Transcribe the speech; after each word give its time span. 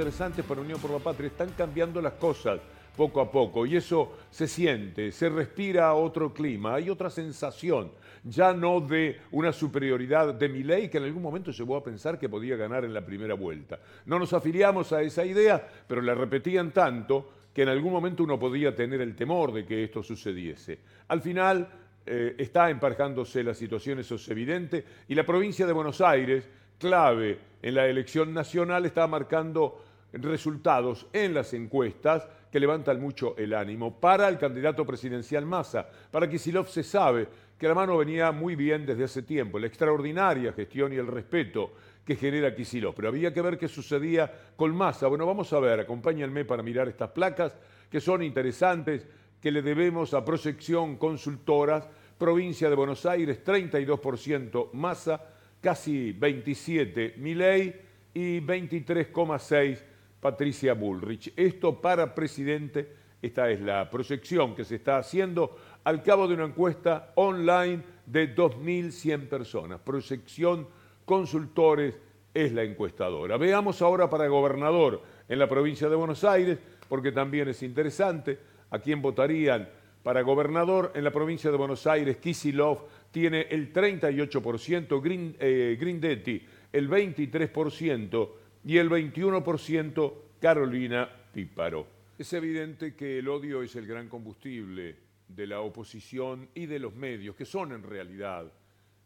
interesantes 0.00 0.46
para 0.46 0.62
Unión 0.62 0.80
por 0.80 0.90
la 0.92 0.98
Patria. 0.98 1.26
Están 1.26 1.50
cambiando 1.50 2.00
las 2.00 2.14
cosas 2.14 2.58
poco 2.96 3.20
a 3.20 3.30
poco 3.30 3.66
y 3.66 3.76
eso 3.76 4.16
se 4.30 4.48
siente, 4.48 5.12
se 5.12 5.28
respira 5.28 5.92
otro 5.92 6.32
clima, 6.32 6.74
hay 6.74 6.88
otra 6.88 7.10
sensación, 7.10 7.92
ya 8.24 8.54
no 8.54 8.80
de 8.80 9.20
una 9.32 9.52
superioridad 9.52 10.32
de 10.32 10.48
mi 10.48 10.62
ley 10.62 10.88
que 10.88 10.96
en 10.96 11.04
algún 11.04 11.22
momento 11.22 11.50
llegó 11.50 11.76
a 11.76 11.84
pensar 11.84 12.18
que 12.18 12.30
podía 12.30 12.56
ganar 12.56 12.86
en 12.86 12.94
la 12.94 13.04
primera 13.04 13.34
vuelta. 13.34 13.78
No 14.06 14.18
nos 14.18 14.32
afiliamos 14.32 14.90
a 14.94 15.02
esa 15.02 15.22
idea, 15.22 15.68
pero 15.86 16.00
la 16.00 16.14
repetían 16.14 16.70
tanto 16.70 17.30
que 17.52 17.62
en 17.62 17.68
algún 17.68 17.92
momento 17.92 18.24
uno 18.24 18.38
podía 18.38 18.74
tener 18.74 19.02
el 19.02 19.14
temor 19.14 19.52
de 19.52 19.66
que 19.66 19.84
esto 19.84 20.02
sucediese. 20.02 20.78
Al 21.08 21.20
final 21.20 21.68
eh, 22.06 22.36
está 22.38 22.70
emparejándose 22.70 23.44
la 23.44 23.52
situación, 23.52 23.98
eso 23.98 24.14
es 24.14 24.26
evidente, 24.30 24.82
y 25.08 25.14
la 25.14 25.26
provincia 25.26 25.66
de 25.66 25.74
Buenos 25.74 26.00
Aires, 26.00 26.48
clave 26.78 27.38
en 27.62 27.74
la 27.74 27.86
elección 27.86 28.32
nacional, 28.32 28.86
está 28.86 29.06
marcando 29.06 29.84
resultados 30.12 31.06
en 31.12 31.34
las 31.34 31.52
encuestas 31.54 32.26
que 32.50 32.60
levantan 32.60 33.00
mucho 33.00 33.36
el 33.36 33.54
ánimo 33.54 34.00
para 34.00 34.28
el 34.28 34.38
candidato 34.38 34.84
presidencial 34.84 35.46
Massa. 35.46 35.88
Para 36.10 36.28
Kisilov 36.28 36.68
se 36.68 36.82
sabe 36.82 37.28
que 37.56 37.68
la 37.68 37.74
mano 37.74 37.96
venía 37.96 38.32
muy 38.32 38.56
bien 38.56 38.86
desde 38.86 39.04
hace 39.04 39.22
tiempo, 39.22 39.58
la 39.58 39.66
extraordinaria 39.66 40.52
gestión 40.52 40.92
y 40.92 40.96
el 40.96 41.06
respeto 41.06 41.72
que 42.04 42.16
genera 42.16 42.54
Kisilov. 42.54 42.94
Pero 42.94 43.08
había 43.08 43.32
que 43.32 43.42
ver 43.42 43.58
qué 43.58 43.68
sucedía 43.68 44.32
con 44.56 44.74
Massa. 44.74 45.06
Bueno, 45.06 45.26
vamos 45.26 45.52
a 45.52 45.60
ver, 45.60 45.80
acompáñenme 45.80 46.44
para 46.44 46.62
mirar 46.62 46.88
estas 46.88 47.10
placas 47.10 47.56
que 47.90 48.00
son 48.00 48.22
interesantes, 48.22 49.06
que 49.40 49.50
le 49.50 49.62
debemos 49.62 50.14
a 50.14 50.24
Proyección 50.24 50.96
Consultoras, 50.96 51.88
provincia 52.18 52.68
de 52.68 52.76
Buenos 52.76 53.06
Aires, 53.06 53.44
32% 53.44 54.72
Massa, 54.72 55.22
casi 55.60 56.12
27 56.12 57.14
Milei 57.18 57.74
y 58.14 58.40
23,6 58.40 59.89
Patricia 60.20 60.74
Bullrich. 60.74 61.32
Esto 61.36 61.80
para 61.80 62.14
presidente, 62.14 62.94
esta 63.22 63.50
es 63.50 63.60
la 63.60 63.88
proyección 63.88 64.54
que 64.54 64.64
se 64.64 64.76
está 64.76 64.98
haciendo 64.98 65.56
al 65.84 66.02
cabo 66.02 66.28
de 66.28 66.34
una 66.34 66.44
encuesta 66.44 67.12
online 67.16 67.82
de 68.06 68.34
2.100 68.34 69.28
personas. 69.28 69.80
Proyección 69.80 70.66
Consultores 71.04 71.98
es 72.32 72.52
la 72.52 72.62
encuestadora. 72.62 73.36
Veamos 73.36 73.82
ahora 73.82 74.08
para 74.08 74.28
gobernador 74.28 75.02
en 75.28 75.38
la 75.38 75.48
provincia 75.48 75.88
de 75.88 75.96
Buenos 75.96 76.22
Aires, 76.22 76.58
porque 76.88 77.10
también 77.10 77.48
es 77.48 77.62
interesante 77.62 78.38
a 78.70 78.78
quién 78.78 79.02
votarían 79.02 79.68
para 80.02 80.22
gobernador 80.22 80.92
en 80.94 81.04
la 81.04 81.10
provincia 81.10 81.50
de 81.50 81.56
Buenos 81.56 81.86
Aires. 81.86 82.18
Kisilov 82.18 82.86
tiene 83.10 83.48
el 83.50 83.72
38%, 83.72 85.34
eh, 85.40 85.76
Grindetti 85.80 86.46
el 86.72 86.88
23%, 86.88 88.28
y 88.64 88.76
el 88.76 88.90
21% 88.90 90.14
Carolina 90.40 91.08
Píparo. 91.32 91.86
Es 92.18 92.32
evidente 92.32 92.94
que 92.94 93.18
el 93.18 93.28
odio 93.28 93.62
es 93.62 93.74
el 93.76 93.86
gran 93.86 94.08
combustible 94.08 94.96
de 95.28 95.46
la 95.46 95.60
oposición 95.60 96.48
y 96.54 96.66
de 96.66 96.78
los 96.78 96.94
medios, 96.94 97.34
que 97.34 97.44
son 97.44 97.72
en 97.72 97.82
realidad 97.82 98.52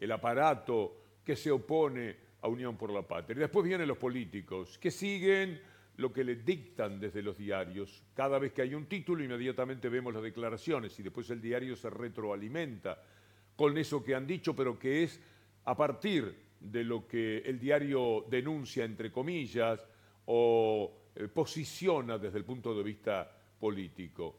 el 0.01 0.13
aparato 0.13 0.97
que 1.25 1.37
se 1.37 1.51
opone 1.51 2.17
a 2.43 2.49
Unión 2.49 2.77
por 2.77 2.91
la 2.91 3.03
Patria. 3.03 3.41
Después 3.41 3.65
vienen 3.65 3.89
los 3.89 3.99
políticos, 3.99 4.79
que 4.79 4.91
siguen 4.91 5.61
lo 5.97 6.13
que 6.13 6.25
le 6.25 6.37
dictan 6.37 6.99
desde 6.99 7.23
los 7.23 7.39
diarios. 7.39 8.03
Cada 8.15 8.39
vez 8.39 8.53
que 8.53 8.63
hay 8.63 8.75
un 8.75 8.87
título, 8.87 9.23
inmediatamente 9.23 9.89
vemos 9.89 10.13
las 10.13 10.23
declaraciones 10.23 10.99
y 10.99 11.03
después 11.03 11.31
el 11.31 11.41
diario 11.41 11.77
se 11.77 11.89
retroalimenta 11.89 13.01
con 13.55 13.79
eso 13.79 14.03
que 14.03 14.15
han 14.15 14.27
dicho, 14.27 14.57
pero 14.57 14.79
que 14.79 15.05
es 15.05 15.21
a 15.65 15.77
partir 15.77 16.35
de 16.65 16.83
lo 16.83 17.07
que 17.07 17.39
el 17.39 17.59
diario 17.59 18.25
denuncia, 18.29 18.85
entre 18.85 19.13
comillas, 19.13 19.87
o 20.27 20.91
eh, 21.15 21.29
posiciona 21.29 22.19
desde 22.19 22.39
el 22.39 22.45
punto 22.45 22.75
de 22.75 22.83
vista 22.83 23.31
político. 23.59 24.37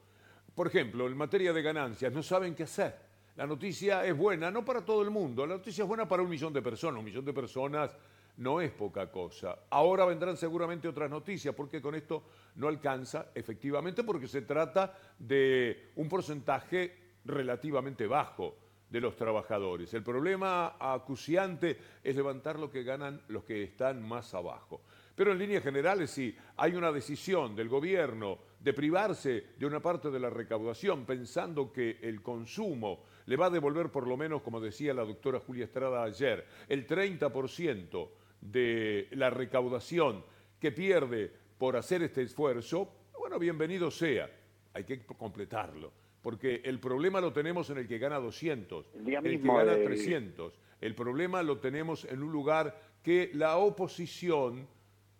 Por 0.53 0.67
ejemplo, 0.67 1.07
en 1.07 1.15
materia 1.15 1.53
de 1.53 1.61
ganancias, 1.61 2.11
no 2.11 2.23
saben 2.23 2.55
qué 2.55 2.63
hacer. 2.63 2.95
La 3.35 3.45
noticia 3.45 4.05
es 4.05 4.17
buena, 4.17 4.49
no 4.49 4.63
para 4.63 4.83
todo 4.83 5.01
el 5.01 5.11
mundo, 5.11 5.45
la 5.45 5.55
noticia 5.55 5.83
es 5.83 5.87
buena 5.87 6.07
para 6.07 6.23
un 6.23 6.29
millón 6.29 6.53
de 6.53 6.61
personas, 6.61 6.99
un 6.99 7.05
millón 7.05 7.25
de 7.25 7.33
personas 7.33 7.95
no 8.37 8.59
es 8.61 8.71
poca 8.71 9.11
cosa. 9.11 9.59
Ahora 9.69 10.05
vendrán 10.05 10.37
seguramente 10.37 10.87
otras 10.87 11.09
noticias, 11.09 11.53
porque 11.53 11.81
con 11.81 11.95
esto 11.95 12.23
no 12.55 12.67
alcanza, 12.67 13.31
efectivamente, 13.35 14.03
porque 14.03 14.27
se 14.27 14.41
trata 14.41 14.97
de 15.19 15.91
un 15.95 16.09
porcentaje 16.09 16.97
relativamente 17.25 18.07
bajo 18.07 18.64
de 18.89 19.01
los 19.01 19.15
trabajadores. 19.15 19.93
El 19.93 20.03
problema 20.03 20.75
acuciante 20.79 21.77
es 22.03 22.15
levantar 22.15 22.59
lo 22.59 22.69
que 22.69 22.83
ganan 22.83 23.21
los 23.27 23.43
que 23.43 23.63
están 23.63 24.01
más 24.07 24.33
abajo. 24.33 24.81
Pero 25.15 25.31
en 25.31 25.39
líneas 25.39 25.63
generales, 25.63 26.11
sí, 26.11 26.35
hay 26.57 26.75
una 26.75 26.91
decisión 26.91 27.55
del 27.55 27.69
gobierno 27.69 28.37
de 28.59 28.73
privarse 28.73 29.45
de 29.57 29.65
una 29.65 29.79
parte 29.79 30.11
de 30.11 30.19
la 30.19 30.29
recaudación, 30.29 31.05
pensando 31.05 31.71
que 31.71 31.99
el 32.01 32.21
consumo 32.21 33.03
le 33.25 33.37
va 33.37 33.45
a 33.45 33.49
devolver 33.49 33.89
por 33.89 34.07
lo 34.07 34.17
menos, 34.17 34.41
como 34.41 34.59
decía 34.59 34.93
la 34.93 35.05
doctora 35.05 35.39
Julia 35.39 35.65
Estrada 35.65 36.03
ayer, 36.03 36.45
el 36.67 36.85
30% 36.85 38.09
de 38.41 39.07
la 39.11 39.29
recaudación 39.29 40.23
que 40.59 40.71
pierde 40.71 41.31
por 41.57 41.77
hacer 41.77 42.03
este 42.03 42.21
esfuerzo, 42.21 42.91
bueno, 43.17 43.39
bienvenido 43.39 43.89
sea, 43.89 44.29
hay 44.73 44.83
que 44.83 45.05
completarlo 45.05 46.04
porque 46.25 46.61
el 46.63 46.79
problema 46.79 47.21
lo 47.21 47.31
tenemos 47.31 47.69
en 47.69 47.77
el 47.77 47.87
que 47.87 47.99
gana 47.99 48.17
200, 48.17 48.87
el, 48.95 49.13
el 49.13 49.41
que 49.43 49.47
gana 49.47 49.75
300. 49.75 50.59
El 50.81 50.95
problema 50.95 51.43
lo 51.43 51.59
tenemos 51.59 52.03
en 52.05 52.23
un 52.23 52.31
lugar 52.31 52.75
que 53.03 53.29
la 53.35 53.57
oposición 53.57 54.67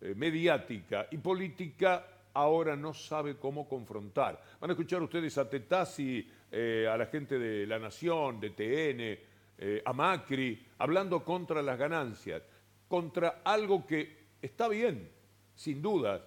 eh, 0.02 0.16
mediática 0.16 1.06
y 1.12 1.18
política 1.20 2.08
ahora 2.34 2.76
no 2.76 2.92
sabe 2.96 3.38
cómo 3.38 3.70
confrontar. 3.70 4.42
Van 4.60 4.72
a 4.72 4.74
escuchar 4.74 5.04
ustedes 5.04 5.38
a 5.38 5.48
Tetasi, 5.48 6.28
eh, 6.52 6.88
a 6.92 6.98
la 6.98 7.06
gente 7.06 7.38
de 7.38 7.68
La 7.68 7.78
Nación, 7.78 8.40
de 8.40 8.50
TN, 8.50 9.20
eh, 9.60 9.84
a 9.86 9.94
Macri, 9.94 10.60
hablando 10.80 11.24
contra 11.24 11.62
las 11.62 11.78
ganancias, 11.78 12.42
contra 12.88 13.42
algo 13.44 13.86
que 13.86 14.26
está 14.42 14.68
bien, 14.68 15.08
sin 15.54 15.84
dudas, 15.84 16.24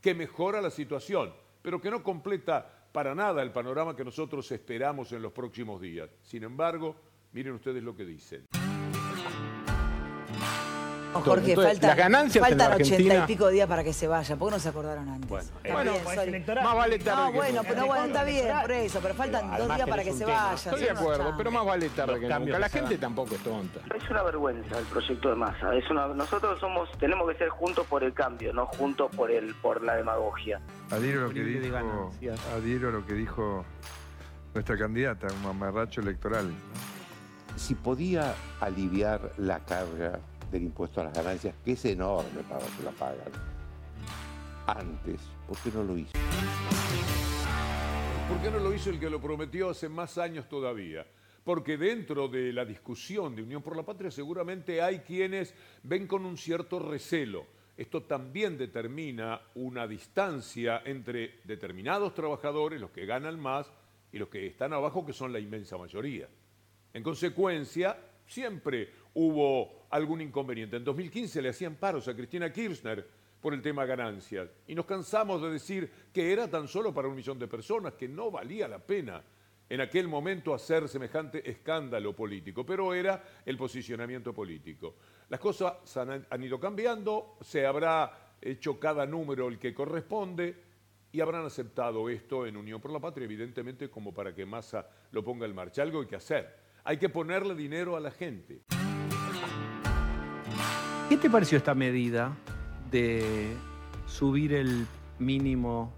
que 0.00 0.14
mejora 0.14 0.62
la 0.62 0.70
situación, 0.70 1.34
pero 1.60 1.82
que 1.82 1.90
no 1.90 2.02
completa 2.02 2.78
para 2.92 3.14
nada 3.14 3.42
el 3.42 3.50
panorama 3.50 3.96
que 3.96 4.04
nosotros 4.04 4.50
esperamos 4.52 5.12
en 5.12 5.22
los 5.22 5.32
próximos 5.32 5.80
días. 5.80 6.10
Sin 6.22 6.44
embargo, 6.44 6.94
miren 7.32 7.54
ustedes 7.54 7.82
lo 7.82 7.96
que 7.96 8.04
dicen. 8.04 8.46
Jorge, 11.12 11.54
falta, 11.54 11.88
las 11.88 11.96
ganancias 11.96 12.48
faltan 12.48 12.72
ochenta 12.72 13.14
y 13.14 13.20
pico 13.26 13.48
días 13.48 13.68
para 13.68 13.84
que 13.84 13.92
se 13.92 14.08
vaya. 14.08 14.36
¿Por 14.36 14.48
qué 14.48 14.54
no 14.54 14.60
se 14.60 14.68
acordaron 14.68 15.08
antes? 15.08 15.28
Bueno, 15.28 15.50
bueno 15.62 15.92
más 16.62 16.76
vale 16.76 16.98
tarde 16.98 17.22
no, 17.22 17.32
bueno, 17.32 17.62
pero 17.66 17.86
bueno, 17.86 18.04
está 18.06 18.24
bien, 18.24 18.46
por 18.62 18.72
eso, 18.72 19.00
pero 19.02 19.14
faltan 19.14 19.56
dos 19.56 19.76
días 19.76 19.88
para 19.88 20.04
que 20.04 20.12
se 20.12 20.24
vaya. 20.24 20.54
Estoy 20.54 20.80
de 20.80 20.90
acuerdo, 20.90 21.34
pero 21.36 21.50
más 21.50 21.66
vale 21.66 21.88
tarde 21.90 22.20
que 22.20 22.28
nunca. 22.28 22.58
La 22.58 22.68
gente 22.68 22.98
tampoco 22.98 23.34
es 23.34 23.42
tonta. 23.42 23.80
Es 23.94 24.10
una 24.10 24.22
vergüenza 24.22 24.78
el 24.78 24.84
proyecto 24.86 25.28
de 25.28 25.36
masa. 25.36 25.74
Es 25.74 25.90
una, 25.90 26.08
nosotros 26.08 26.58
somos, 26.60 26.90
tenemos 26.98 27.30
que 27.30 27.38
ser 27.38 27.48
juntos 27.50 27.86
por 27.86 28.02
el 28.02 28.14
cambio, 28.14 28.52
no 28.52 28.66
juntos 28.66 29.14
por 29.14 29.30
el, 29.30 29.54
por 29.56 29.82
la 29.82 29.96
demagogia. 29.96 30.60
Adhiero 30.90 31.28
lo 31.28 31.30
que 31.30 31.42
dijo, 31.44 32.12
adhiero 32.56 32.90
lo 32.90 33.06
que 33.06 33.14
dijo 33.14 33.64
nuestra 34.54 34.78
candidata, 34.78 35.26
un 35.32 35.42
mamarracho 35.42 36.00
electoral. 36.00 36.52
Si 37.56 37.74
podía 37.74 38.34
aliviar 38.60 39.32
la 39.36 39.58
carga 39.60 40.18
del 40.52 40.64
impuesto 40.64 41.00
a 41.00 41.04
las 41.04 41.14
ganancias, 41.14 41.54
que 41.64 41.72
es 41.72 41.84
enorme 41.86 42.42
para 42.48 42.60
los 42.60 42.70
que 42.72 42.82
la 42.84 42.90
pagan, 42.92 43.32
antes, 44.66 45.20
¿por 45.48 45.58
qué 45.58 45.70
no 45.72 45.82
lo 45.82 45.96
hizo? 45.96 46.12
¿Por 48.28 48.40
qué 48.40 48.50
no 48.50 48.58
lo 48.58 48.72
hizo 48.72 48.90
el 48.90 49.00
que 49.00 49.10
lo 49.10 49.20
prometió 49.20 49.70
hace 49.70 49.88
más 49.88 50.18
años 50.18 50.48
todavía? 50.48 51.06
Porque 51.42 51.76
dentro 51.76 52.28
de 52.28 52.52
la 52.52 52.64
discusión 52.64 53.34
de 53.34 53.42
Unión 53.42 53.62
por 53.62 53.76
la 53.76 53.82
Patria 53.82 54.10
seguramente 54.10 54.80
hay 54.80 55.00
quienes 55.00 55.54
ven 55.82 56.06
con 56.06 56.24
un 56.24 56.36
cierto 56.36 56.78
recelo. 56.78 57.46
Esto 57.76 58.02
también 58.02 58.56
determina 58.56 59.40
una 59.54 59.88
distancia 59.88 60.82
entre 60.84 61.40
determinados 61.44 62.14
trabajadores, 62.14 62.80
los 62.80 62.90
que 62.90 63.06
ganan 63.06 63.40
más, 63.40 63.72
y 64.12 64.18
los 64.18 64.28
que 64.28 64.46
están 64.46 64.72
abajo, 64.72 65.04
que 65.04 65.12
son 65.12 65.32
la 65.32 65.40
inmensa 65.40 65.76
mayoría. 65.76 66.28
En 66.92 67.02
consecuencia, 67.02 67.98
siempre 68.26 68.90
hubo 69.14 69.86
algún 69.90 70.20
inconveniente. 70.20 70.76
En 70.76 70.84
2015 70.84 71.42
le 71.42 71.50
hacían 71.50 71.76
paros 71.76 72.08
a 72.08 72.14
Cristina 72.14 72.52
Kirchner 72.52 73.06
por 73.40 73.54
el 73.54 73.60
tema 73.62 73.84
ganancias 73.84 74.48
y 74.66 74.74
nos 74.74 74.86
cansamos 74.86 75.42
de 75.42 75.50
decir 75.50 75.90
que 76.12 76.32
era 76.32 76.48
tan 76.48 76.68
solo 76.68 76.94
para 76.94 77.08
un 77.08 77.16
millón 77.16 77.38
de 77.38 77.48
personas, 77.48 77.94
que 77.94 78.08
no 78.08 78.30
valía 78.30 78.68
la 78.68 78.78
pena 78.78 79.22
en 79.68 79.80
aquel 79.80 80.06
momento 80.06 80.54
hacer 80.54 80.88
semejante 80.88 81.48
escándalo 81.50 82.14
político, 82.14 82.64
pero 82.64 82.94
era 82.94 83.24
el 83.44 83.56
posicionamiento 83.56 84.32
político. 84.32 84.96
Las 85.28 85.40
cosas 85.40 85.96
han, 85.96 86.42
ido 86.42 86.60
cambiando, 86.60 87.38
se 87.40 87.64
habrá 87.64 88.36
hecho 88.40 88.78
cada 88.78 89.06
número 89.06 89.48
el 89.48 89.58
que 89.58 89.72
corresponde 89.72 90.54
y 91.10 91.20
habrán 91.20 91.46
aceptado 91.46 92.08
esto 92.10 92.46
en 92.46 92.56
Unión 92.56 92.80
por 92.80 92.92
la 92.92 93.00
Patria, 93.00 93.24
evidentemente 93.24 93.88
como 93.88 94.12
para 94.12 94.34
que 94.34 94.44
Massa 94.44 94.86
lo 95.10 95.24
ponga 95.24 95.46
en 95.46 95.54
marcha. 95.54 95.82
Algo 95.82 96.00
hay 96.00 96.06
que 96.06 96.16
hacer. 96.16 96.54
Hay 96.84 96.98
que 96.98 97.08
ponerle 97.08 97.54
dinero 97.54 97.96
a 97.96 98.00
la 98.00 98.10
gente. 98.10 98.62
¿Qué 101.12 101.18
te 101.18 101.28
pareció 101.28 101.58
esta 101.58 101.74
medida 101.74 102.32
de 102.90 103.52
subir 104.06 104.54
el 104.54 104.86
mínimo 105.18 105.92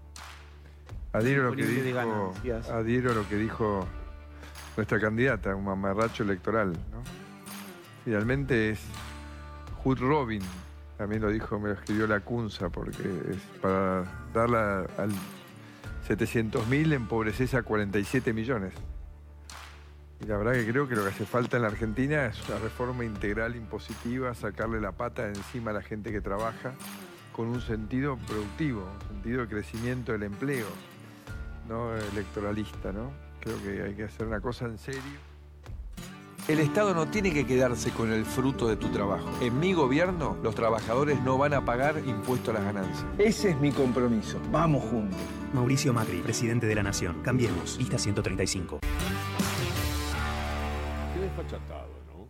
adhiero 1.13 1.51
lo 1.51 1.55
que 1.55 1.65
dijo, 1.65 2.33
adhiero 2.69 3.13
lo 3.13 3.29
que 3.29 3.37
dijo 3.37 3.87
nuestra 4.75 4.99
candidata, 4.99 5.55
un 5.55 5.63
mamarracho 5.63 6.23
electoral. 6.23 6.73
¿no? 6.73 7.01
Finalmente 8.03 8.71
es 8.71 8.81
Hood 9.85 9.99
Robin, 9.99 10.41
también 10.97 11.21
lo 11.21 11.29
dijo, 11.29 11.61
me 11.61 11.69
lo 11.69 11.75
escribió 11.75 12.07
la 12.07 12.19
Cunza, 12.19 12.67
porque 12.67 13.03
es 13.03 13.37
para 13.61 14.03
darla 14.33 14.85
al 14.97 15.11
700.000 16.09 16.91
empobreces 16.91 17.53
a 17.53 17.63
47 17.63 18.33
millones. 18.33 18.73
Y 20.21 20.25
la 20.27 20.37
verdad 20.37 20.53
que 20.53 20.65
creo 20.71 20.87
que 20.87 20.95
lo 20.95 21.03
que 21.03 21.09
hace 21.09 21.25
falta 21.25 21.57
en 21.57 21.63
la 21.63 21.69
Argentina 21.69 22.25
es 22.25 22.47
una 22.47 22.57
reforma 22.59 23.03
integral 23.03 23.55
impositiva, 23.55 24.33
sacarle 24.33 24.79
la 24.79 24.93
pata 24.93 25.27
encima 25.27 25.71
a 25.71 25.73
la 25.73 25.81
gente 25.81 26.11
que 26.11 26.21
trabaja 26.21 26.73
con 27.33 27.47
un 27.47 27.61
sentido 27.61 28.17
productivo, 28.25 28.87
un 29.01 29.07
sentido 29.15 29.41
de 29.41 29.47
crecimiento 29.47 30.13
del 30.13 30.23
empleo, 30.23 30.67
no 31.67 31.93
electoralista, 31.95 32.93
¿no? 32.93 33.11
Creo 33.41 33.61
que 33.61 33.83
hay 33.83 33.93
que 33.93 34.05
hacer 34.05 34.25
una 34.25 34.39
cosa 34.39 34.65
en 34.65 34.77
serio. 34.77 35.01
El 36.47 36.59
Estado 36.59 36.93
no 36.93 37.07
tiene 37.07 37.33
que 37.33 37.45
quedarse 37.45 37.89
con 37.89 38.13
el 38.13 38.23
fruto 38.23 38.67
de 38.67 38.75
tu 38.75 38.89
trabajo. 38.89 39.27
En 39.41 39.59
mi 39.59 39.73
gobierno, 39.73 40.37
los 40.43 40.53
trabajadores 40.53 41.19
no 41.21 41.39
van 41.39 41.55
a 41.55 41.65
pagar 41.65 42.01
impuesto 42.05 42.51
a 42.51 42.53
las 42.53 42.63
ganancias. 42.63 43.03
Ese 43.17 43.49
es 43.49 43.59
mi 43.59 43.71
compromiso. 43.71 44.39
Vamos 44.51 44.83
juntos. 44.83 45.17
Mauricio 45.53 45.91
Macri, 45.91 46.19
presidente 46.19 46.67
de 46.67 46.75
la 46.75 46.83
Nación. 46.83 47.23
Cambiemos. 47.23 47.77
Lista 47.79 47.97
135. 47.97 48.79
Qué 51.45 51.51
desfachatado, 51.51 51.93
¿no? 52.07 52.27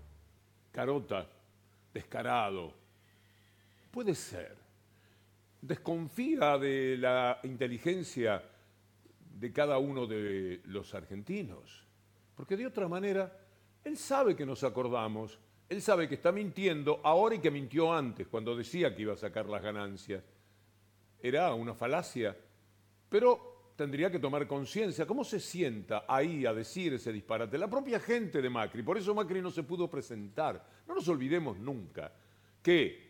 Carota, 0.71 1.25
descarado. 1.93 2.73
Puede 3.91 4.13
ser. 4.13 4.57
Desconfía 5.61 6.57
de 6.57 6.97
la 6.97 7.39
inteligencia 7.43 8.43
de 9.39 9.53
cada 9.53 9.77
uno 9.77 10.05
de 10.05 10.61
los 10.65 10.93
argentinos. 10.93 11.85
Porque 12.35 12.57
de 12.57 12.67
otra 12.67 12.89
manera 12.89 13.31
él 13.85 13.97
sabe 13.97 14.35
que 14.35 14.45
nos 14.45 14.63
acordamos, 14.63 15.39
él 15.69 15.81
sabe 15.81 16.09
que 16.09 16.15
está 16.15 16.31
mintiendo 16.31 16.99
ahora 17.03 17.35
y 17.35 17.39
que 17.39 17.51
mintió 17.51 17.93
antes, 17.93 18.27
cuando 18.27 18.55
decía 18.55 18.93
que 18.95 19.03
iba 19.03 19.13
a 19.13 19.17
sacar 19.17 19.45
las 19.45 19.63
ganancias. 19.63 20.23
Era 21.21 21.53
una 21.53 21.73
falacia, 21.73 22.35
pero 23.09 23.54
tendría 23.75 24.09
que 24.09 24.19
tomar 24.19 24.47
conciencia. 24.47 25.05
¿Cómo 25.05 25.23
se 25.23 25.39
sienta 25.39 26.05
ahí 26.07 26.45
a 26.45 26.53
decir 26.53 26.93
ese 26.93 27.11
disparate? 27.11 27.57
La 27.57 27.69
propia 27.69 27.99
gente 27.99 28.41
de 28.41 28.49
Macri, 28.49 28.83
por 28.83 28.97
eso 28.97 29.13
Macri 29.13 29.41
no 29.41 29.51
se 29.51 29.63
pudo 29.63 29.89
presentar. 29.89 30.65
No 30.87 30.95
nos 30.95 31.07
olvidemos 31.07 31.59
nunca 31.59 32.11
que 32.61 33.05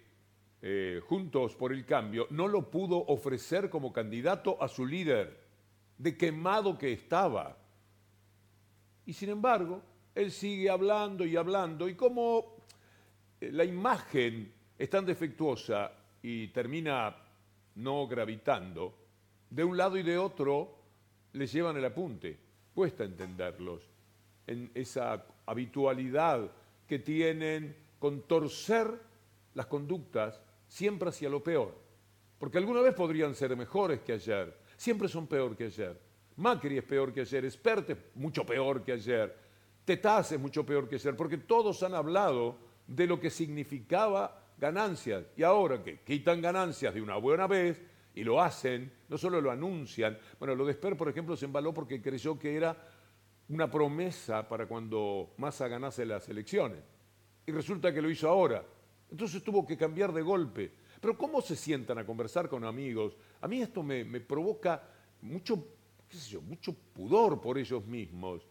eh, 0.61 0.99
Juntos 1.07 1.55
por 1.55 1.71
el 1.71 1.85
Cambio 1.85 2.27
no 2.31 2.47
lo 2.47 2.69
pudo 2.71 2.97
ofrecer 2.97 3.69
como 3.69 3.93
candidato 3.93 4.61
a 4.61 4.67
su 4.67 4.85
líder, 4.85 5.45
de 5.97 6.17
quemado 6.17 6.77
que 6.77 6.91
estaba. 6.91 7.55
Y 9.05 9.13
sin 9.13 9.29
embargo, 9.29 9.81
él 10.15 10.31
sigue 10.31 10.69
hablando 10.69 11.25
y 11.25 11.35
hablando, 11.35 11.87
y 11.87 11.95
como 11.95 12.57
eh, 13.39 13.51
la 13.51 13.63
imagen 13.63 14.51
es 14.77 14.89
tan 14.89 15.05
defectuosa 15.05 15.91
y 16.21 16.47
termina 16.47 17.15
no 17.75 18.07
gravitando, 18.07 19.04
de 19.49 19.63
un 19.63 19.77
lado 19.77 19.97
y 19.97 20.03
de 20.03 20.17
otro 20.17 20.75
les 21.33 21.51
llevan 21.51 21.77
el 21.77 21.85
apunte. 21.85 22.37
Cuesta 22.73 23.03
entenderlos 23.03 23.89
en 24.47 24.71
esa 24.73 25.25
habitualidad 25.45 26.51
que 26.87 26.99
tienen 26.99 27.75
con 27.99 28.21
torcer 28.23 28.87
las 29.53 29.65
conductas 29.67 30.41
siempre 30.67 31.09
hacia 31.09 31.29
lo 31.29 31.43
peor. 31.43 31.73
Porque 32.37 32.57
alguna 32.57 32.81
vez 32.81 32.93
podrían 32.93 33.33
ser 33.33 33.55
mejores 33.55 34.01
que 34.01 34.13
ayer, 34.13 34.55
siempre 34.75 35.07
son 35.07 35.27
peor 35.27 35.55
que 35.55 35.65
ayer. 35.65 35.99
Macri 36.37 36.77
es 36.77 36.83
peor 36.83 37.13
que 37.13 37.21
ayer, 37.21 37.45
Esperte 37.45 37.93
es 37.93 37.99
mucho 38.15 38.45
peor 38.45 38.83
que 38.83 38.91
ayer, 38.91 39.35
Tetaz 39.85 40.33
es 40.33 40.39
mucho 40.39 40.65
peor 40.65 40.89
que 40.89 40.99
ser, 40.99 41.15
porque 41.15 41.37
todos 41.37 41.81
han 41.83 41.93
hablado 41.93 42.57
de 42.87 43.07
lo 43.07 43.19
que 43.19 43.29
significaba 43.29 44.43
ganancias. 44.57 45.25
Y 45.37 45.43
ahora 45.43 45.81
que 45.81 46.01
quitan 46.01 46.41
ganancias 46.41 46.93
de 46.93 47.01
una 47.01 47.17
buena 47.17 47.47
vez 47.47 47.81
y 48.15 48.23
lo 48.23 48.41
hacen, 48.41 48.91
no 49.09 49.17
solo 49.17 49.41
lo 49.41 49.51
anuncian, 49.51 50.17
bueno, 50.39 50.55
lo 50.55 50.65
de 50.65 50.73
por 50.73 51.09
ejemplo, 51.09 51.35
se 51.35 51.45
embaló 51.45 51.73
porque 51.73 52.01
creyó 52.01 52.39
que 52.39 52.55
era 52.55 52.75
una 53.49 53.69
promesa 53.69 54.47
para 54.47 54.67
cuando 54.67 55.33
Massa 55.37 55.67
ganase 55.67 56.05
las 56.05 56.27
elecciones. 56.29 56.79
Y 57.45 57.51
resulta 57.51 57.93
que 57.93 58.01
lo 58.01 58.09
hizo 58.09 58.27
ahora. 58.27 58.65
Entonces 59.11 59.43
tuvo 59.43 59.67
que 59.67 59.77
cambiar 59.77 60.11
de 60.11 60.21
golpe. 60.23 60.71
Pero 60.99 61.15
¿cómo 61.15 61.41
se 61.41 61.55
sientan 61.55 61.99
a 61.99 62.05
conversar 62.05 62.49
con 62.49 62.63
amigos? 62.63 63.15
A 63.41 63.47
mí 63.47 63.61
esto 63.61 63.83
me, 63.83 64.03
me 64.03 64.19
provoca 64.21 64.81
mucho, 65.21 65.67
qué 66.07 66.17
sé 66.17 66.31
yo, 66.31 66.41
mucho 66.41 66.73
pudor 66.73 67.39
por 67.39 67.57
ellos 67.59 67.85
mismos 67.85 68.47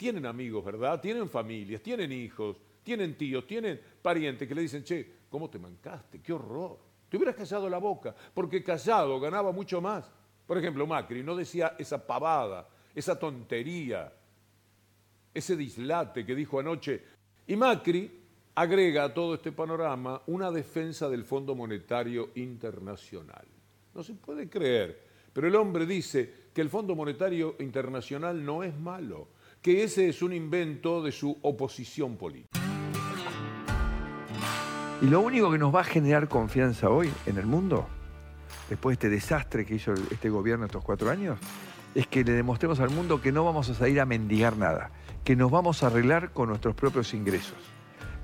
tienen 0.00 0.24
amigos, 0.24 0.64
¿verdad? 0.64 0.98
Tienen 0.98 1.28
familias, 1.28 1.82
tienen 1.82 2.10
hijos, 2.10 2.56
tienen 2.82 3.18
tíos, 3.18 3.46
tienen 3.46 3.78
parientes 4.00 4.48
que 4.48 4.54
le 4.54 4.62
dicen, 4.62 4.82
che, 4.82 5.06
¿cómo 5.28 5.50
te 5.50 5.58
mancaste? 5.58 6.22
¡Qué 6.22 6.32
horror! 6.32 6.78
Te 7.10 7.16
hubieras 7.16 7.34
callado 7.34 7.68
la 7.68 7.78
boca, 7.78 8.14
porque 8.32 8.62
callado 8.62 9.18
ganaba 9.18 9.50
mucho 9.50 9.80
más. 9.80 10.08
Por 10.46 10.56
ejemplo, 10.56 10.86
Macri 10.86 11.24
no 11.24 11.34
decía 11.34 11.74
esa 11.76 12.06
pavada, 12.06 12.68
esa 12.94 13.18
tontería, 13.18 14.12
ese 15.34 15.56
dislate 15.56 16.24
que 16.24 16.36
dijo 16.36 16.60
anoche. 16.60 17.02
Y 17.48 17.56
Macri 17.56 18.20
agrega 18.54 19.04
a 19.04 19.14
todo 19.14 19.34
este 19.34 19.50
panorama 19.50 20.22
una 20.28 20.52
defensa 20.52 21.08
del 21.08 21.24
Fondo 21.24 21.56
Monetario 21.56 22.30
Internacional. 22.36 23.46
No 23.92 24.04
se 24.04 24.14
puede 24.14 24.48
creer, 24.48 25.02
pero 25.32 25.48
el 25.48 25.56
hombre 25.56 25.86
dice 25.86 26.32
que 26.54 26.60
el 26.60 26.70
Fondo 26.70 26.94
Monetario 26.94 27.56
Internacional 27.58 28.44
no 28.44 28.62
es 28.62 28.78
malo, 28.78 29.28
que 29.60 29.82
ese 29.82 30.08
es 30.08 30.22
un 30.22 30.32
invento 30.32 31.02
de 31.02 31.10
su 31.10 31.36
oposición 31.42 32.16
política. 32.16 32.59
Y 35.02 35.06
lo 35.06 35.20
único 35.20 35.50
que 35.50 35.56
nos 35.56 35.74
va 35.74 35.80
a 35.80 35.84
generar 35.84 36.28
confianza 36.28 36.90
hoy 36.90 37.10
en 37.24 37.38
el 37.38 37.46
mundo, 37.46 37.86
después 38.68 38.98
de 38.98 39.06
este 39.06 39.08
desastre 39.08 39.64
que 39.64 39.76
hizo 39.76 39.94
este 39.94 40.28
gobierno 40.28 40.66
estos 40.66 40.84
cuatro 40.84 41.08
años, 41.08 41.38
es 41.94 42.06
que 42.06 42.22
le 42.22 42.32
demostremos 42.32 42.80
al 42.80 42.90
mundo 42.90 43.22
que 43.22 43.32
no 43.32 43.42
vamos 43.42 43.70
a 43.70 43.74
salir 43.74 43.98
a 43.98 44.04
mendigar 44.04 44.58
nada, 44.58 44.90
que 45.24 45.36
nos 45.36 45.50
vamos 45.50 45.82
a 45.82 45.86
arreglar 45.86 46.32
con 46.32 46.50
nuestros 46.50 46.74
propios 46.74 47.14
ingresos, 47.14 47.56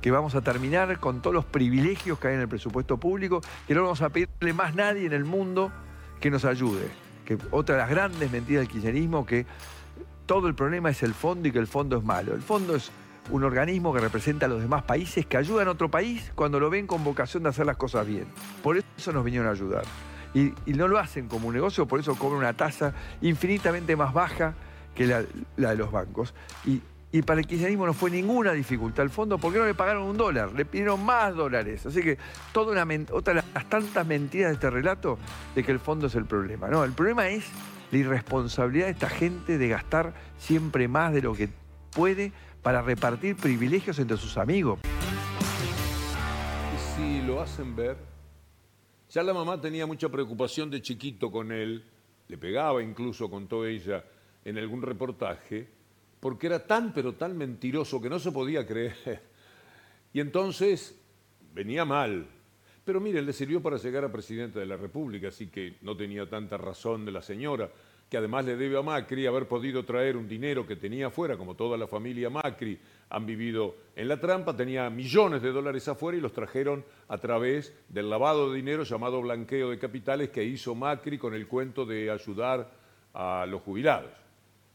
que 0.03 0.11
vamos 0.11 0.35
a 0.35 0.43
terminar 0.43 1.01
con 1.01 1.23
todos 1.23 1.33
los 1.33 1.47
privilegios 1.47 2.19
que 2.19 2.29
hay 2.29 2.35
en 2.35 2.41
el 2.41 2.49
presupuesto 2.49 2.99
público, 2.99 3.41
que 3.67 3.75
no 3.75 3.83
vamos 3.83 4.03
a 4.03 4.11
pedirle 4.11 4.53
más 4.53 4.75
nadie 4.75 5.07
en 5.07 5.15
el 5.15 5.25
mundo 5.25 5.73
que 6.21 6.31
nos 6.31 6.45
ayude. 6.45 6.89
Que 7.25 7.39
otra 7.53 7.77
de 7.77 7.81
las 7.81 7.91
grandes 7.91 8.31
mentiras 8.31 8.61
del 8.61 8.69
kirchnerismo 8.69 9.25
que 9.25 9.47
todo 10.27 10.47
el 10.47 10.55
problema 10.55 10.91
es 10.91 11.03
el 11.03 11.15
fondo 11.15 11.49
y 11.49 11.53
que 11.53 11.59
el 11.59 11.67
fondo 11.67 11.97
es 11.97 12.05
malo. 12.05 12.35
El 12.35 12.43
fondo 12.43 12.77
es 12.77 12.93
un 13.31 13.45
organismo 13.45 13.93
que 13.93 14.01
representa 14.01 14.47
a 14.47 14.49
los 14.49 14.61
demás 14.61 14.83
países, 14.83 15.27
que 15.27 15.37
ayudan 15.37 15.69
a 15.69 15.73
otro 15.73 15.91
país 15.91 16.33
cuando 16.35 16.61
lo 16.61 16.71
ven 16.71 16.87
con 16.87 17.05
vocación 17.05 17.43
de 17.43 17.51
hacer 17.51 17.67
las 17.67 17.77
cosas 17.77 18.07
bien. 18.07 18.27
Por 18.63 18.77
eso 18.77 19.13
nos 19.13 19.25
vinieron 19.25 19.49
a 19.49 19.53
ayudar. 19.53 19.85
Y, 20.35 20.53
no 20.67 20.87
lo 20.87 20.99
hacen 20.99 21.29
como 21.29 21.49
un 21.49 21.55
negocio, 21.55 21.87
por 21.87 21.99
eso 21.99 22.15
cobran 22.15 22.41
una 22.41 22.53
tasa 22.53 22.93
infinitamente 23.23 23.97
más 23.97 24.13
baja 24.13 24.55
que 24.95 25.07
la, 25.07 25.23
de 25.23 25.77
los 25.77 25.91
bancos. 25.91 26.35
Y, 26.65 26.83
para 27.23 27.41
el 27.41 27.47
kirchnerismo 27.47 27.87
no 27.87 27.95
fue 27.95 28.11
ninguna 28.11 28.53
dificultad 28.53 29.03
el 29.03 29.11
fondo, 29.11 29.39
porque 29.39 29.59
no 29.59 29.65
le 29.65 29.73
pagaron 29.73 30.03
un 30.03 30.19
dólar, 30.19 30.53
le 30.53 30.67
pidieron 30.67 31.03
más 31.03 31.35
dólares. 31.35 31.87
Así 31.87 32.03
que 32.03 32.19
toda 32.53 32.73
una, 32.73 32.87
otra 33.11 33.33
de 33.33 33.43
las 33.55 33.69
tantas 33.71 34.07
mentiras 34.07 34.51
de 34.51 34.55
este 34.55 34.69
relato 34.69 35.19
de 35.55 35.65
que 35.65 35.73
el 35.73 35.79
fondo 35.79 36.09
es 36.09 36.15
el 36.15 36.27
problema. 36.27 36.69
No, 36.69 36.85
el 36.85 36.93
problema 36.93 37.29
es 37.29 37.47
la 37.91 37.97
irresponsabilidad 37.97 38.87
de 38.87 38.93
esta 38.93 39.09
gente 39.09 39.57
de 39.57 39.69
gastar 39.69 40.13
siempre 40.37 40.89
más 40.89 41.15
de 41.15 41.23
lo 41.23 41.33
que 41.33 41.49
puede 41.91 42.33
para 42.67 42.83
repartir 42.83 43.37
privilegios 43.37 43.97
entre 44.01 44.17
sus 44.17 44.37
amigos. 44.37 44.81
Y 46.75 46.97
si 46.97 47.23
lo 47.23 47.41
hacen 47.41 47.77
ver, 47.77 47.97
ya 49.09 49.23
la 49.23 49.33
mamá 49.33 49.61
tenía 49.61 49.87
mucha 49.87 50.09
preocupación 50.09 50.69
de 50.69 50.83
chiquito 50.83 51.31
con 51.31 51.53
él, 51.53 51.85
le 52.27 52.37
pegaba 52.37 52.83
incluso, 52.83 53.31
contó 53.31 53.65
ella 53.65 54.05
en 54.45 54.59
algún 54.59 54.83
reportaje, 54.83 55.69
porque 56.19 56.49
era 56.49 56.67
tan 56.67 56.93
pero 56.93 57.15
tan 57.15 57.39
mentiroso 57.39 58.03
que 58.03 58.11
no 58.11 58.19
se 58.19 58.33
podía 58.33 58.67
creer. 58.67 59.23
Y 60.13 60.19
entonces 60.19 61.01
venía 61.55 61.85
mal, 61.85 62.27
pero 62.85 63.01
mire, 63.01 63.23
le 63.23 63.33
sirvió 63.33 63.63
para 63.63 63.77
llegar 63.77 64.05
a 64.05 64.11
presidente 64.11 64.59
de 64.59 64.67
la 64.67 64.77
República, 64.77 65.29
así 65.29 65.47
que 65.47 65.77
no 65.83 65.97
tenía 65.97 66.29
tanta 66.29 66.57
razón 66.57 67.05
de 67.05 67.13
la 67.13 67.23
señora, 67.23 67.71
que 68.09 68.17
además 68.17 68.45
le 68.45 68.57
debe 68.57 68.79
a 68.79 68.83
Macri 68.83 69.27
haber 69.27 69.49
podido 69.49 69.85
traer 69.85 70.17
un 70.17 70.29
dinero 70.29 70.67
que 70.67 70.77
tenía 70.77 71.09
afuera, 71.09 71.37
como 71.37 71.57
toda 71.57 71.77
la 71.77 71.89
familia 71.89 72.31
Macri 72.31 72.79
han 73.11 73.27
vivido 73.27 73.77
en 73.97 74.09
la 74.09 74.21
trampa, 74.21 74.57
tenía 74.57 74.89
millones 74.91 75.43
de 75.43 75.51
dólares 75.51 75.89
afuera 75.89 76.17
y 76.17 76.21
los 76.21 76.33
trajeron 76.33 76.85
a 77.09 77.19
través 77.19 77.75
del 77.89 78.09
lavado 78.09 78.51
de 78.51 78.57
dinero 78.57 78.85
llamado 78.85 79.21
blanqueo 79.21 79.71
de 79.71 79.79
capitales 79.79 80.31
que 80.31 80.45
hizo 80.45 80.75
Macri 80.75 81.19
con 81.19 81.35
el 81.35 81.49
cuento 81.49 81.85
de 81.85 82.11
ayudar 82.11 82.71
a 83.13 83.47
los 83.49 83.63
jubilados. 83.63 84.13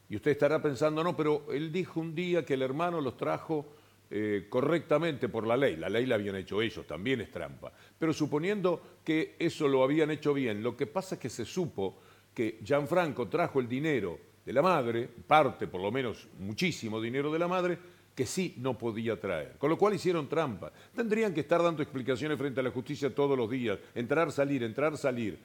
Y 0.09 0.17
usted 0.17 0.31
estará 0.31 0.61
pensando, 0.61 1.03
no, 1.03 1.15
pero 1.15 1.45
él 1.53 1.71
dijo 1.71 2.01
un 2.01 2.13
día 2.13 2.43
que 2.43 2.55
el 2.55 2.63
hermano 2.63 2.99
los 2.99 3.15
trajo 3.15 3.65
eh, 4.09 4.47
correctamente 4.49 5.29
por 5.29 5.47
la 5.47 5.55
ley. 5.55 5.77
La 5.77 5.87
ley 5.87 6.05
la 6.05 6.15
habían 6.15 6.35
hecho 6.35 6.61
ellos, 6.61 6.85
también 6.85 7.21
es 7.21 7.31
trampa. 7.31 7.71
Pero 7.97 8.11
suponiendo 8.11 8.81
que 9.05 9.37
eso 9.39 9.69
lo 9.69 9.83
habían 9.85 10.11
hecho 10.11 10.33
bien, 10.33 10.61
lo 10.61 10.75
que 10.75 10.85
pasa 10.85 11.15
es 11.15 11.21
que 11.21 11.29
se 11.29 11.45
supo 11.45 11.99
que 12.33 12.59
Gianfranco 12.63 13.27
trajo 13.27 13.59
el 13.59 13.67
dinero 13.67 14.19
de 14.45 14.53
la 14.53 14.61
madre, 14.61 15.07
parte 15.27 15.67
por 15.67 15.81
lo 15.81 15.91
menos 15.91 16.27
muchísimo 16.39 16.99
dinero 16.99 17.31
de 17.31 17.39
la 17.39 17.47
madre, 17.47 17.77
que 18.15 18.25
sí 18.25 18.55
no 18.57 18.77
podía 18.77 19.19
traer. 19.19 19.57
Con 19.57 19.69
lo 19.69 19.77
cual 19.77 19.93
hicieron 19.93 20.27
trampa. 20.27 20.71
Tendrían 20.95 21.33
que 21.33 21.41
estar 21.41 21.61
dando 21.61 21.81
explicaciones 21.81 22.37
frente 22.37 22.59
a 22.59 22.63
la 22.63 22.71
justicia 22.71 23.13
todos 23.13 23.37
los 23.37 23.49
días, 23.49 23.79
entrar, 23.95 24.31
salir, 24.31 24.63
entrar, 24.63 24.97
salir. 24.97 25.39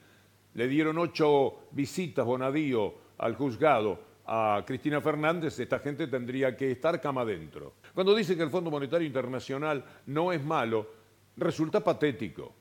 Le 0.54 0.68
dieron 0.68 0.98
ocho 0.98 1.68
visitas, 1.72 2.24
Bonadío, 2.24 2.94
al 3.18 3.34
juzgado 3.34 4.16
a 4.26 4.64
Cristina 4.66 5.00
Fernández, 5.00 5.58
esta 5.60 5.78
gente 5.78 6.08
tendría 6.08 6.56
que 6.56 6.72
estar 6.72 7.00
cama 7.00 7.20
adentro. 7.20 7.74
Cuando 7.94 8.14
dice 8.14 8.36
que 8.36 8.42
el 8.42 8.50
Fondo 8.50 8.70
Monetario 8.70 9.06
Internacional 9.06 9.84
no 10.06 10.32
es 10.32 10.42
malo, 10.42 10.90
resulta 11.36 11.82
patético, 11.82 12.52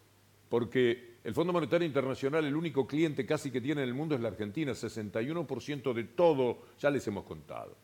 porque 0.48 1.15
el 1.26 1.34
Fondo 1.34 1.52
Monetario 1.52 1.88
Internacional, 1.88 2.46
el 2.46 2.56
único 2.56 2.86
cliente 2.86 3.26
casi 3.26 3.50
que 3.50 3.60
tiene 3.60 3.82
en 3.82 3.88
el 3.88 3.96
mundo 3.96 4.14
es 4.14 4.22
la 4.22 4.28
Argentina, 4.28 4.74
61% 4.74 5.92
de 5.92 6.04
todo, 6.04 6.60
ya 6.78 6.92
les 6.92 7.08
hemos 7.08 7.24
contado. 7.24 7.76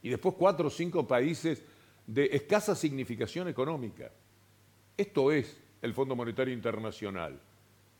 Y 0.00 0.08
después 0.08 0.34
cuatro 0.38 0.68
o 0.68 0.70
cinco 0.70 1.06
países 1.06 1.62
de 2.06 2.30
escasa 2.32 2.74
significación 2.74 3.48
económica. 3.48 4.10
Esto 4.96 5.30
es 5.30 5.60
el 5.82 5.92
Fondo 5.92 6.16
Monetario 6.16 6.54
Internacional. 6.54 7.38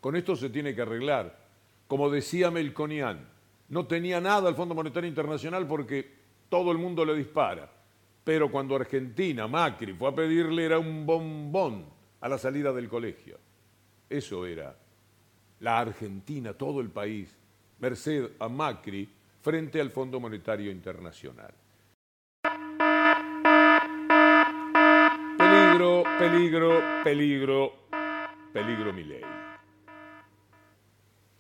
Con 0.01 0.17
esto 0.17 0.35
se 0.35 0.49
tiene 0.49 0.75
que 0.75 0.81
arreglar. 0.81 1.45
Como 1.87 2.09
decía 2.09 2.51
Melconian, 2.51 3.29
no 3.69 3.87
tenía 3.87 4.19
nada 4.19 4.49
el 4.49 4.55
Fondo 4.55 4.75
Monetario 4.75 5.11
Internacional 5.11 5.67
porque 5.67 6.11
todo 6.49 6.73
el 6.73 6.79
mundo 6.79 7.05
le 7.05 7.15
dispara. 7.15 7.71
Pero 8.25 8.51
cuando 8.51 8.75
Argentina, 8.75 9.47
Macri, 9.47 9.93
fue 9.93 10.09
a 10.09 10.15
pedirle 10.15 10.65
era 10.65 10.79
un 10.79 11.05
bombón 11.05 11.85
a 12.19 12.31
la 12.31 12.39
salida 12.39 12.73
del 12.73 12.89
colegio. 12.89 13.39
Eso 14.09 14.47
era 14.47 14.86
la 15.61 15.79
Argentina, 15.79 16.53
todo 16.55 16.81
el 16.81 16.91
país, 16.91 17.35
merced 17.79 18.33
a 18.39 18.49
Macri, 18.49 19.09
frente 19.41 19.81
al 19.81 19.91
Fondo 19.91 20.21
Monetario 20.21 20.71
Internacional. 20.71 21.55
Peligro, 25.39 26.03
peligro, 26.19 26.83
peligro, 27.05 27.73
peligro 28.53 28.93
mi 28.93 29.05
ley. 29.05 29.23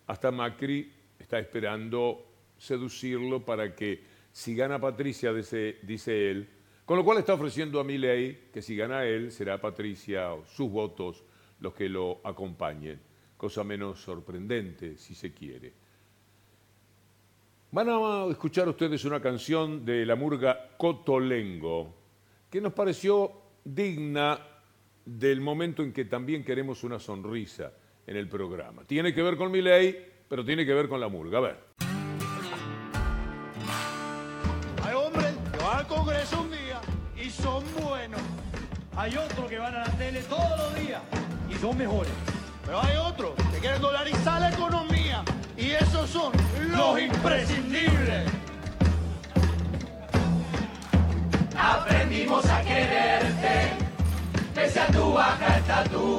Hasta 0.06 0.30
Macri 0.30 0.92
está 1.18 1.38
esperando 1.38 2.26
seducirlo 2.56 3.44
para 3.44 3.74
que 3.74 4.04
si 4.32 4.54
gana 4.54 4.78
Patricia, 4.78 5.32
dice, 5.32 6.30
él, 6.30 6.48
con 6.84 6.98
lo 6.98 7.04
cual 7.04 7.18
está 7.18 7.34
ofreciendo 7.34 7.80
a 7.80 7.84
ley 7.84 8.50
que 8.52 8.62
si 8.62 8.76
gana 8.76 9.04
él, 9.04 9.32
será 9.32 9.60
Patricia 9.60 10.34
o 10.34 10.44
sus 10.44 10.70
votos 10.70 11.24
los 11.58 11.74
que 11.74 11.88
lo 11.88 12.20
acompañen, 12.22 13.00
cosa 13.36 13.64
menos 13.64 14.00
sorprendente 14.00 14.96
si 14.96 15.14
se 15.14 15.32
quiere. 15.32 15.72
Van 17.72 17.88
a 17.88 18.26
escuchar 18.30 18.68
ustedes 18.68 19.04
una 19.04 19.20
canción 19.20 19.84
de 19.84 20.06
la 20.06 20.16
murga 20.16 20.70
Cotolengo, 20.78 21.94
que 22.50 22.60
nos 22.60 22.72
pareció 22.72 23.32
digna 23.64 24.40
del 25.04 25.40
momento 25.40 25.82
en 25.82 25.92
que 25.92 26.04
también 26.04 26.44
queremos 26.44 26.84
una 26.84 26.98
sonrisa 26.98 27.72
en 28.06 28.16
el 28.16 28.28
programa. 28.28 28.84
Tiene 28.84 29.12
que 29.12 29.22
ver 29.22 29.36
con 29.36 29.50
mi 29.50 29.60
ley 29.60 30.14
pero 30.28 30.44
tiene 30.44 30.66
que 30.66 30.74
ver 30.74 30.88
con 30.88 31.00
la 31.00 31.08
murga. 31.08 31.38
A 31.38 31.40
ver. 31.40 31.56
Hay 34.82 34.94
hombres 34.94 35.34
que 35.52 35.58
van 35.58 35.78
al 35.78 35.86
Congreso 35.86 36.42
un 36.42 36.50
día 36.50 36.80
y 37.16 37.30
son 37.30 37.64
buenos. 37.80 38.20
Hay 38.96 39.16
otros 39.16 39.48
que 39.48 39.58
van 39.58 39.74
a 39.74 39.80
la 39.80 39.98
tele 39.98 40.20
todos 40.22 40.58
los 40.58 40.74
días 40.80 41.02
y 41.50 41.54
son 41.54 41.76
mejores. 41.76 42.12
Pero 42.66 42.82
hay 42.82 42.96
otros 42.96 43.30
que 43.52 43.58
quieren 43.60 43.80
dolarizar 43.80 44.40
la 44.40 44.50
economía 44.50 45.22
y 45.56 45.70
esos 45.70 46.10
son 46.10 46.32
los 46.68 47.00
imprescindibles. 47.00 48.28
Aprendimos 51.56 52.44
a 52.46 52.60
quererte, 52.62 53.70
pese 54.52 54.80
a 54.80 54.86
tu 54.88 55.12
baja 55.12 55.58
estatura, 55.58 56.15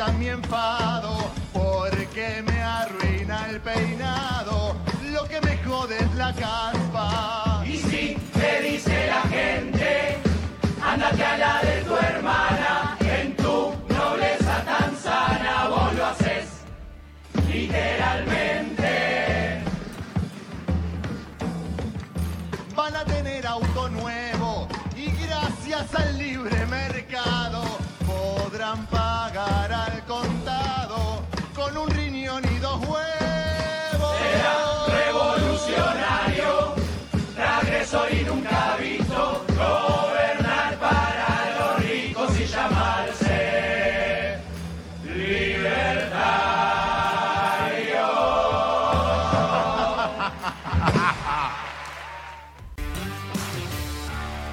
malinterpreta 0.00 0.12
mi 0.12 0.28
enfado, 0.28 1.30
porque 1.52 2.42
me 2.46 2.62
arruina 2.62 3.46
el 3.50 3.60
peinado, 3.60 4.76
lo 5.12 5.24
que 5.24 5.40
me 5.40 5.56
jode 5.64 5.98
es 5.98 6.14
la 6.14 6.32
caspa. 6.32 7.62
Dice 7.64 9.06
la 9.06 9.22
gente, 9.22 10.18
ándate 10.82 11.24
a 11.24 11.38
la 11.38 11.60
de 11.62 11.82
tu 11.82 11.96
hermana, 11.96 12.96
en 13.00 13.36
tu 13.36 13.74
nobleza 13.88 14.64
tan 14.64 14.96
sana 14.96 15.68
vos 15.68 15.94
lo 15.94 16.06
haces, 16.06 16.46
literalmente. 17.48 19.62
Van 22.74 22.96
a 22.96 23.04
tener 23.04 23.46
auto 23.46 23.88
nuevo 23.88 24.68
y 24.96 25.10
gracias 25.26 25.94
al 25.94 26.18
libre 26.18 26.66
mercado 26.66 26.99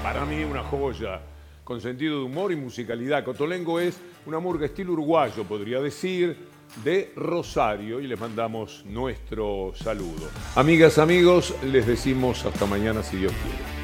Para 0.08 0.24
mí 0.24 0.42
una 0.42 0.64
joya 0.64 1.20
con 1.66 1.82
sentido 1.82 2.20
de 2.20 2.24
humor 2.24 2.54
y 2.54 2.56
musicalidad. 2.56 3.26
Cotolengo 3.26 3.78
es 3.78 4.00
una 4.26 4.40
murga 4.40 4.66
estilo 4.66 4.94
uruguayo, 4.94 5.44
podría 5.44 5.82
decir, 5.82 6.48
de 6.82 7.12
Rosario 7.14 8.00
y 8.00 8.08
les 8.08 8.18
mandamos 8.18 8.86
nuestro 8.86 9.74
saludo. 9.76 10.30
Amigas, 10.56 10.98
amigos, 10.98 11.54
les 11.62 11.86
decimos 11.86 12.46
hasta 12.46 12.66
mañana 12.66 13.04
si 13.04 13.18
Dios 13.18 13.34
quiere. 13.34 13.77